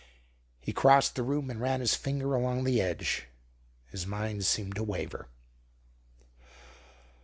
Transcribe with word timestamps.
He 0.59 0.73
crossed 0.73 1.13
the 1.13 1.21
room 1.21 1.51
and 1.51 1.61
ran 1.61 1.79
his 1.79 1.93
finger 1.93 2.33
along 2.33 2.63
the 2.63 2.81
edge. 2.81 3.27
His 3.85 4.07
mind 4.07 4.45
seemed 4.45 4.73
to 4.77 4.83
waver. 4.83 5.29